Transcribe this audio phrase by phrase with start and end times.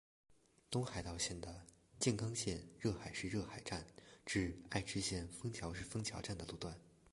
[0.71, 1.63] 东海道线的
[1.99, 3.85] 静冈县热海市热海站
[4.25, 6.75] 至爱知县丰桥市丰桥站的路段。